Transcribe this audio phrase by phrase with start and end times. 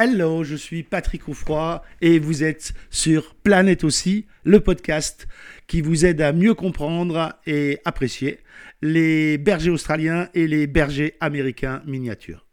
[0.00, 5.26] Hello, je suis Patrick Oufroy et vous êtes sur Planète aussi, le podcast
[5.66, 8.38] qui vous aide à mieux comprendre et apprécier
[8.80, 12.46] les bergers australiens et les bergers américains miniatures.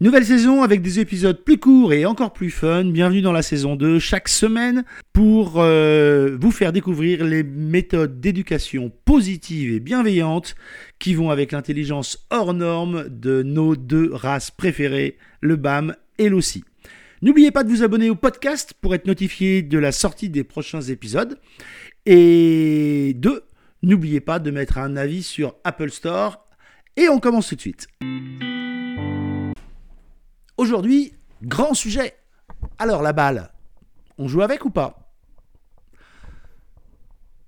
[0.00, 2.86] Nouvelle saison avec des épisodes plus courts et encore plus fun.
[2.86, 8.90] Bienvenue dans la saison 2 chaque semaine pour euh, vous faire découvrir les méthodes d'éducation
[9.04, 10.54] positive et bienveillante
[10.98, 16.64] qui vont avec l'intelligence hors norme de nos deux races préférées, le BAM et l'OSSI.
[17.20, 20.80] N'oubliez pas de vous abonner au podcast pour être notifié de la sortie des prochains
[20.80, 21.38] épisodes.
[22.06, 23.44] Et deux,
[23.82, 26.46] n'oubliez pas de mettre un avis sur Apple Store.
[26.96, 27.86] Et on commence tout de suite.
[30.56, 32.14] Aujourd'hui, grand sujet.
[32.78, 33.52] Alors la balle,
[34.18, 35.12] on joue avec ou pas?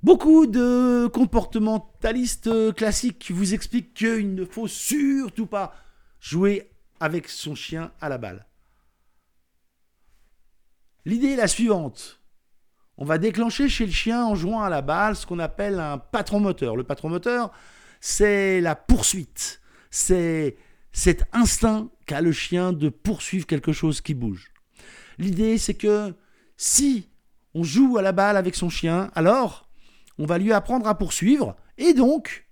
[0.03, 5.75] Beaucoup de comportementalistes classiques vous expliquent qu'il ne faut surtout pas
[6.21, 6.71] jouer
[7.01, 8.47] avec son chien à la balle.
[11.05, 12.21] L'idée est la suivante.
[12.97, 15.99] On va déclencher chez le chien en jouant à la balle ce qu'on appelle un
[15.99, 16.77] patron moteur.
[16.77, 17.51] Le patron moteur,
[18.01, 19.61] c'est la poursuite.
[19.91, 20.57] C'est
[20.93, 24.53] cet instinct qu'a le chien de poursuivre quelque chose qui bouge.
[25.19, 26.15] L'idée, c'est que
[26.57, 27.09] si
[27.55, 29.69] on joue à la balle avec son chien, alors
[30.19, 32.49] on va lui apprendre à poursuivre, et donc,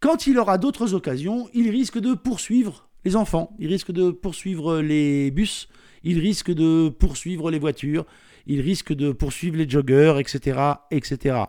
[0.00, 4.80] quand il aura d'autres occasions, il risque de poursuivre les enfants, il risque de poursuivre
[4.80, 5.68] les bus,
[6.02, 8.04] il risque de poursuivre les voitures,
[8.46, 10.58] il risque de poursuivre les joggeurs, etc.,
[10.90, 11.44] etc.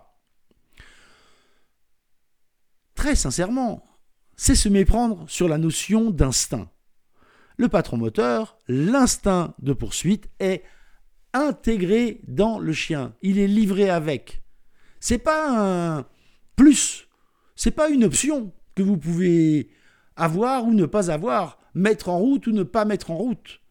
[2.93, 3.83] Très sincèrement,
[4.35, 6.69] c'est se méprendre sur la notion d'instinct.
[7.57, 10.61] Le patron moteur, l'instinct de poursuite est
[11.33, 13.15] intégré dans le chien.
[13.23, 14.43] Il est livré avec.
[14.99, 16.05] C'est pas un
[16.55, 17.07] plus,
[17.55, 19.71] c'est pas une option que vous pouvez
[20.17, 23.61] avoir ou ne pas avoir, mettre en route ou ne pas mettre en route.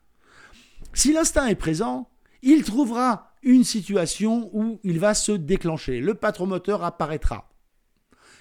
[0.95, 2.09] Si l'instinct est présent,
[2.43, 6.01] il trouvera une situation où il va se déclencher.
[6.01, 7.51] Le patron moteur apparaîtra.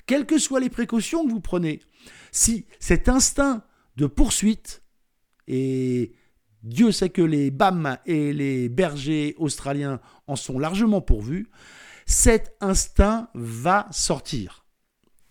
[0.06, 1.82] Quelles que soient les précautions que vous prenez,
[2.32, 3.64] si cet instinct
[3.98, 4.84] de poursuite,
[5.48, 6.14] et
[6.64, 11.50] Dieu sait que les BAM et les bergers australiens en sont largement pourvus,
[12.06, 14.66] cet instinct va sortir.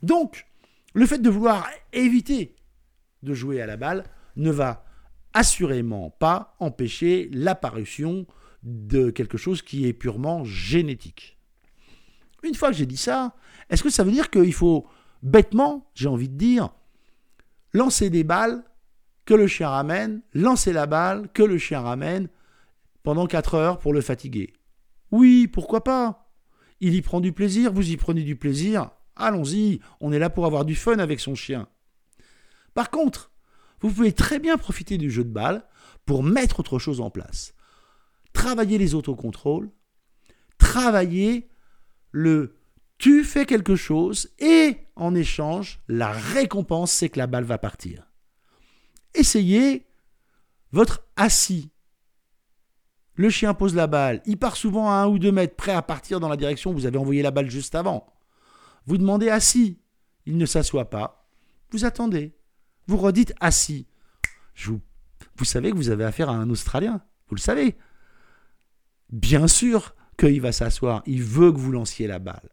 [0.02, 0.46] Donc,
[0.92, 2.54] le fait de vouloir éviter
[3.24, 4.04] de jouer à la balle
[4.36, 4.84] ne va
[5.32, 8.26] assurément pas empêcher l'apparition
[8.62, 11.38] de quelque chose qui est purement génétique.
[12.42, 13.34] Une fois que j'ai dit ça,
[13.70, 14.86] est-ce que ça veut dire qu'il faut
[15.22, 16.70] bêtement, j'ai envie de dire,
[17.72, 18.62] lancer des balles
[19.24, 22.28] que le chien ramène, lancer la balle que le chien ramène
[23.02, 24.52] pendant 4 heures pour le fatiguer?
[25.10, 26.30] Oui, pourquoi pas?
[26.80, 30.46] Il y prend du plaisir, vous y prenez du plaisir, allons-y, on est là pour
[30.46, 31.68] avoir du fun avec son chien.
[32.74, 33.30] Par contre,
[33.80, 35.64] vous pouvez très bien profiter du jeu de balle
[36.04, 37.54] pour mettre autre chose en place.
[38.32, 39.70] Travailler les autocontrôles,
[40.58, 41.48] travailler
[42.10, 42.56] le
[42.98, 48.08] tu fais quelque chose et en échange, la récompense, c'est que la balle va partir.
[49.14, 49.86] Essayez
[50.72, 51.70] votre assis.
[53.16, 55.82] Le chien pose la balle, il part souvent à un ou deux mètres, prêt à
[55.82, 58.12] partir dans la direction où vous avez envoyé la balle juste avant.
[58.86, 59.78] Vous demandez assis,
[60.26, 61.28] il ne s'assoit pas,
[61.70, 62.32] vous attendez
[62.86, 63.86] vous redites assis.
[64.64, 64.80] vous,
[65.36, 67.02] vous savez que vous avez affaire à un Australien.
[67.28, 67.76] Vous le savez.
[69.10, 71.02] Bien sûr qu'il va s'asseoir.
[71.06, 72.50] Il veut que vous lanciez la balle.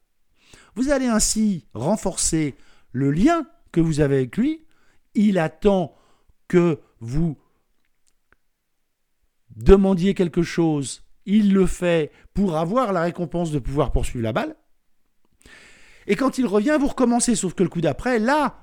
[0.76, 2.56] Vous allez ainsi renforcer
[2.92, 4.66] le lien que vous avez avec lui.
[5.14, 5.96] Il attend
[6.48, 7.38] que vous
[9.56, 11.04] demandiez quelque chose.
[11.26, 14.56] Il le fait pour avoir la récompense de pouvoir poursuivre la balle.
[16.08, 17.36] Et quand il revient, vous recommencez.
[17.36, 18.61] Sauf que le coup d'après, là,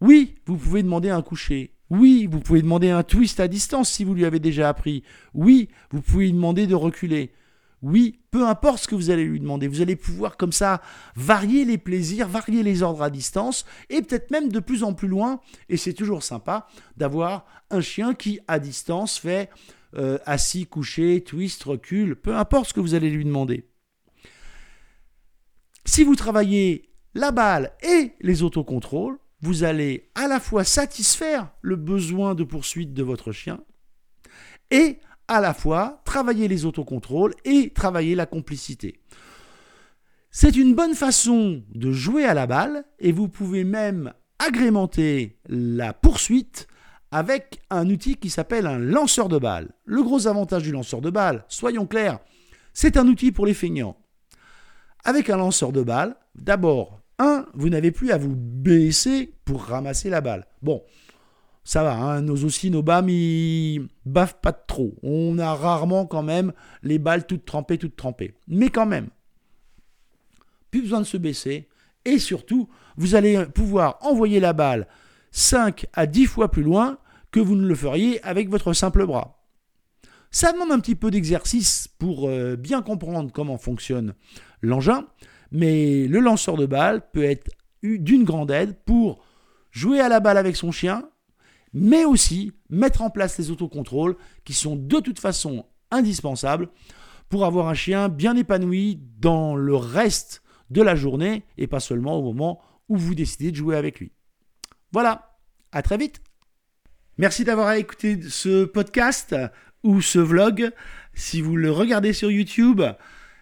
[0.00, 1.74] oui, vous pouvez demander un coucher.
[1.90, 5.02] Oui, vous pouvez demander un twist à distance si vous lui avez déjà appris.
[5.34, 7.32] Oui, vous pouvez lui demander de reculer.
[7.82, 10.82] Oui, peu importe ce que vous allez lui demander, vous allez pouvoir comme ça
[11.16, 15.08] varier les plaisirs, varier les ordres à distance, et peut-être même de plus en plus
[15.08, 16.66] loin, et c'est toujours sympa
[16.98, 19.48] d'avoir un chien qui, à distance, fait
[19.96, 23.66] euh, assis, couché, twist, recul, peu importe ce que vous allez lui demander.
[25.86, 31.76] Si vous travaillez la balle et les autocontrôles, vous allez à la fois satisfaire le
[31.76, 33.60] besoin de poursuite de votre chien
[34.70, 34.98] et
[35.28, 39.00] à la fois travailler les autocontrôles et travailler la complicité.
[40.30, 45.92] C'est une bonne façon de jouer à la balle et vous pouvez même agrémenter la
[45.92, 46.66] poursuite
[47.10, 49.72] avec un outil qui s'appelle un lanceur de balles.
[49.84, 52.20] Le gros avantage du lanceur de balles, soyons clairs,
[52.72, 53.96] c'est un outil pour les feignants.
[55.04, 57.46] Avec un lanceur de balles, d'abord, 1.
[57.54, 60.46] Vous n'avez plus à vous baisser pour ramasser la balle.
[60.62, 60.82] Bon,
[61.62, 64.96] ça va, hein, nos aussi, nos BAM, ils baffent pas trop.
[65.02, 66.52] On a rarement quand même
[66.82, 68.34] les balles toutes trempées, toutes trempées.
[68.48, 69.08] Mais quand même,
[70.70, 71.68] plus besoin de se baisser.
[72.04, 74.88] Et surtout, vous allez pouvoir envoyer la balle
[75.32, 76.98] 5 à 10 fois plus loin
[77.30, 79.40] que vous ne le feriez avec votre simple bras.
[80.30, 84.14] Ça demande un petit peu d'exercice pour euh, bien comprendre comment fonctionne
[84.62, 85.06] l'engin,
[85.50, 87.50] mais le lanceur de balle peut être
[87.82, 89.24] d'une grande aide pour
[89.70, 91.08] jouer à la balle avec son chien,
[91.72, 96.68] mais aussi mettre en place les autocontrôles qui sont de toute façon indispensables
[97.28, 102.16] pour avoir un chien bien épanoui dans le reste de la journée et pas seulement
[102.16, 104.12] au moment où vous décidez de jouer avec lui.
[104.92, 105.38] Voilà,
[105.72, 106.20] à très vite.
[107.18, 109.36] Merci d'avoir écouté ce podcast
[109.84, 110.72] ou ce vlog.
[111.14, 112.82] Si vous le regardez sur YouTube,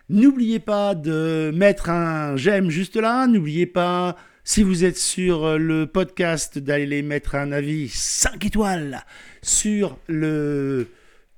[0.08, 3.26] n'oubliez pas de mettre un j'aime juste là.
[3.26, 9.04] N'oubliez pas, si vous êtes sur le podcast, d'aller mettre un avis 5 étoiles
[9.42, 10.88] sur le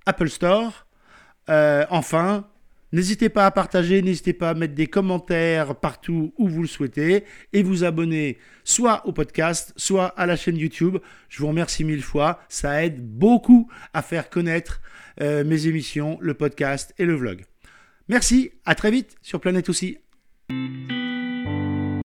[0.06, 0.86] Apple Store.
[1.48, 2.46] Euh, enfin,
[2.92, 7.24] N'hésitez pas à partager, n'hésitez pas à mettre des commentaires partout où vous le souhaitez
[7.52, 10.98] et vous abonner soit au podcast, soit à la chaîne YouTube.
[11.28, 14.80] Je vous remercie mille fois, ça aide beaucoup à faire connaître
[15.20, 17.44] euh, mes émissions, le podcast et le vlog.
[18.10, 19.98] Merci, à très vite sur Planète aussi.